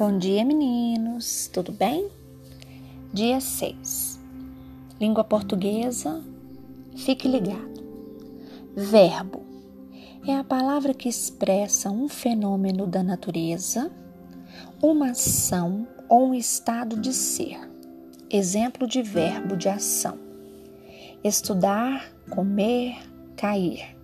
[0.00, 1.46] Bom dia, meninos.
[1.52, 2.08] Tudo bem?
[3.12, 4.18] Dia 6.
[4.98, 6.24] Língua portuguesa.
[6.96, 7.84] Fique ligado.
[8.74, 9.42] Verbo
[10.26, 13.92] é a palavra que expressa um fenômeno da natureza,
[14.80, 17.60] uma ação ou um estado de ser.
[18.30, 20.18] Exemplo de verbo de ação:
[21.22, 22.96] estudar, comer,
[23.36, 23.94] cair.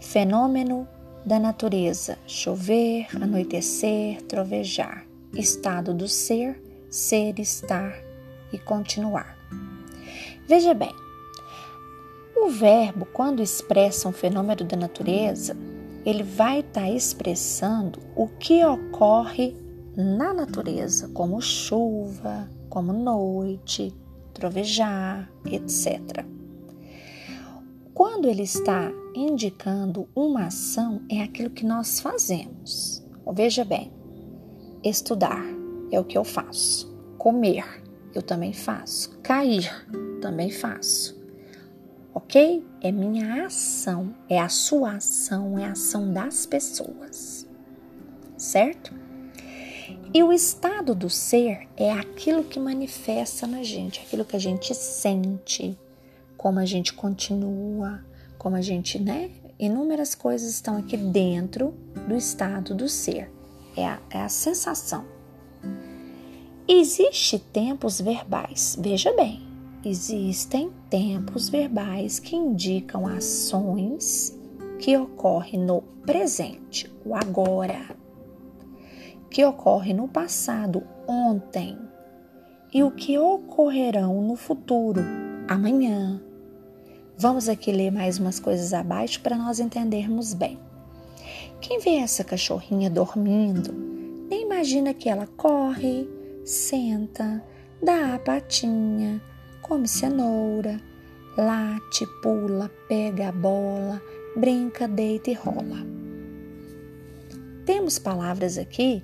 [0.00, 0.88] Fenômeno
[1.24, 5.07] da natureza: chover, anoitecer, trovejar.
[5.34, 7.94] Estado do ser, ser, estar
[8.52, 9.36] e continuar.
[10.46, 10.94] Veja bem,
[12.36, 15.56] o verbo, quando expressa um fenômeno da natureza,
[16.04, 19.56] ele vai estar tá expressando o que ocorre
[19.96, 23.92] na natureza, como chuva, como noite,
[24.32, 26.24] trovejar, etc.
[27.92, 33.04] Quando ele está indicando uma ação, é aquilo que nós fazemos.
[33.34, 33.92] Veja bem,
[34.88, 35.44] estudar
[35.90, 37.64] é o que eu faço, comer
[38.14, 39.70] eu também faço, cair
[40.20, 41.16] também faço.
[42.12, 42.66] Ok?
[42.80, 47.46] É minha ação, é a sua ação, é a ação das pessoas.
[48.36, 48.92] Certo?
[50.12, 54.74] E o estado do ser é aquilo que manifesta na gente, aquilo que a gente
[54.74, 55.78] sente,
[56.36, 58.04] como a gente continua,
[58.36, 59.30] como a gente, né?
[59.58, 61.74] Inúmeras coisas estão aqui dentro
[62.08, 63.30] do estado do ser.
[63.76, 65.04] É a, é a sensação.
[66.66, 68.76] Existem tempos verbais.
[68.78, 69.42] Veja bem,
[69.84, 74.36] existem tempos verbais que indicam ações
[74.78, 77.96] que ocorrem no presente, o agora,
[79.30, 81.76] que ocorre no passado, ontem,
[82.72, 85.02] e o que ocorrerão no futuro,
[85.48, 86.20] amanhã,
[87.20, 90.56] Vamos aqui ler mais umas coisas abaixo para nós entendermos bem.
[91.60, 93.72] Quem vê essa cachorrinha dormindo,
[94.28, 96.08] nem imagina que ela corre,
[96.44, 97.42] senta,
[97.82, 99.20] dá a patinha,
[99.62, 100.80] come cenoura,
[101.36, 104.00] late, pula, pega a bola,
[104.36, 105.86] brinca, deita e rola.
[107.66, 109.02] Temos palavras aqui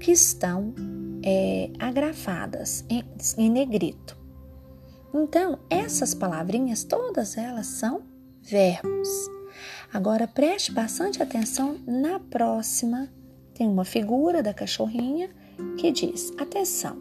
[0.00, 0.74] que estão
[1.22, 3.04] é, agrafadas em,
[3.38, 4.16] em negrito.
[5.14, 8.02] Então, essas palavrinhas, todas elas são
[8.42, 9.08] verbos.
[9.92, 13.08] Agora, preste bastante atenção na próxima.
[13.54, 15.30] Tem uma figura da cachorrinha
[15.78, 16.96] que diz: atenção,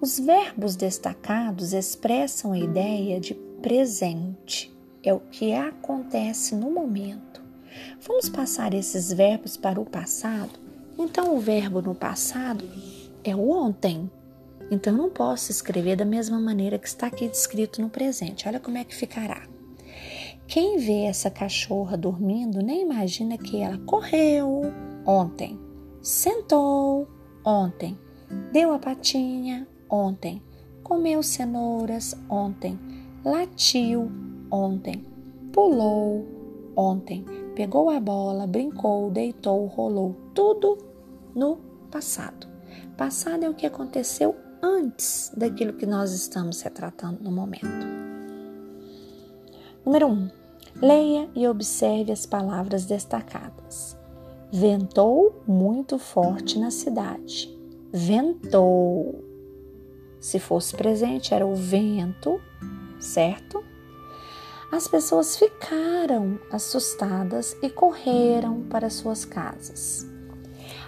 [0.00, 7.42] os verbos destacados expressam a ideia de presente, é o que acontece no momento.
[8.00, 10.58] Vamos passar esses verbos para o passado?
[10.98, 12.68] Então, o verbo no passado
[13.24, 14.10] é o ontem.
[14.70, 18.46] Então, não posso escrever da mesma maneira que está aqui descrito no presente.
[18.46, 19.51] Olha como é que ficará.
[20.52, 24.60] Quem vê essa cachorra dormindo nem imagina que ela correu
[25.06, 25.58] ontem,
[26.02, 27.08] sentou
[27.42, 27.98] ontem,
[28.52, 30.42] deu a patinha ontem,
[30.82, 32.78] comeu cenouras ontem,
[33.24, 34.12] latiu
[34.50, 35.02] ontem,
[35.54, 36.26] pulou
[36.76, 37.24] ontem,
[37.56, 40.76] pegou a bola, brincou, deitou, rolou, tudo
[41.34, 41.56] no
[41.90, 42.46] passado.
[42.94, 48.02] Passado é o que aconteceu antes daquilo que nós estamos retratando no momento.
[49.86, 50.10] Número 1.
[50.10, 50.41] Um,
[50.82, 53.96] leia e observe as palavras destacadas.
[54.50, 57.56] Ventou muito forte na cidade.
[57.92, 59.24] Ventou.
[60.20, 62.40] Se fosse presente, era o vento,
[62.98, 63.62] certo?
[64.72, 70.06] As pessoas ficaram assustadas e correram para suas casas.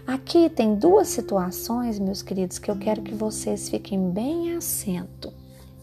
[0.07, 5.33] Aqui tem duas situações, meus queridos, que eu quero que vocês fiquem bem assento.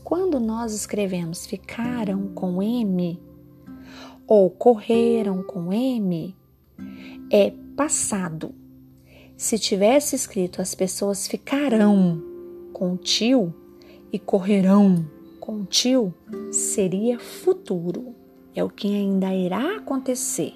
[0.03, 3.30] Quando nós escrevemos ficaram com M
[4.27, 6.35] ou correram com M,
[7.31, 8.53] é passado.
[9.35, 12.21] Se tivesse escrito as pessoas ficarão
[12.73, 13.53] com tio
[14.11, 15.05] e correrão
[15.39, 16.13] com tio,
[16.51, 18.15] seria futuro.
[18.55, 20.53] É o que ainda irá acontecer.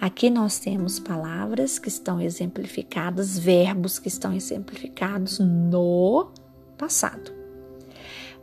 [0.00, 6.30] Aqui nós temos palavras que estão exemplificadas, verbos que estão exemplificados no
[6.78, 7.43] passado.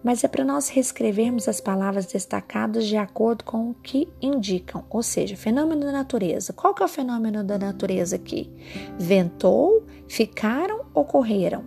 [0.04, 5.04] Mas é para nós reescrevermos as palavras destacadas de acordo com o que indicam, ou
[5.04, 6.54] seja, fenômeno da natureza.
[6.54, 8.50] Qual que é o fenômeno da natureza aqui?
[8.98, 11.64] Ventou, ficaram ou correram?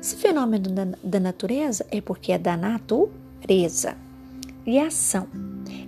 [0.00, 3.96] Se fenômeno da, da natureza é porque é da natureza.
[4.66, 5.26] E ação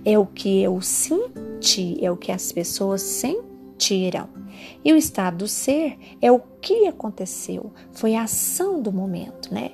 [0.03, 4.27] é o que eu senti, é o que as pessoas sentiram.
[4.83, 9.71] E o estado do ser é o que aconteceu, foi a ação do momento, né?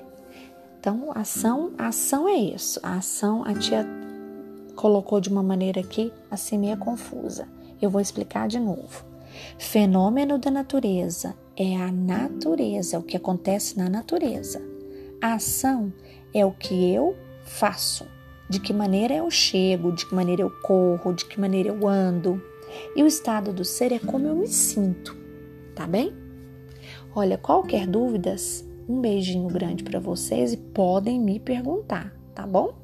[0.80, 2.80] Então, ação, ação é isso.
[2.82, 3.86] A ação a tia
[4.74, 7.46] colocou de uma maneira aqui assim meio confusa.
[7.82, 9.04] Eu vou explicar de novo.
[9.58, 14.62] Fenômeno da natureza é a natureza, é o que acontece na natureza.
[15.20, 15.92] A ação
[16.32, 18.06] é o que eu faço,
[18.48, 22.42] de que maneira eu chego, de que maneira eu corro, de que maneira eu ando.
[22.96, 25.14] E o estado do ser é como eu me sinto,
[25.74, 26.14] tá bem?
[27.14, 32.74] Olha, qualquer dúvidas, um beijinho grande para vocês e podem me perguntar, tá bom?